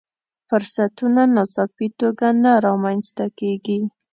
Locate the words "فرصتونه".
0.49-1.21